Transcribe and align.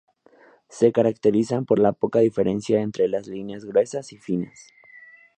Se 0.67 0.91
caracterizan 0.91 1.63
por 1.65 1.77
la 1.77 1.91
poca 1.93 2.17
diferencia 2.21 2.81
entre 2.81 3.07
las 3.07 3.27
líneas 3.27 3.65
gruesas 3.65 4.11
y 4.13 4.17
finas. 4.17 4.73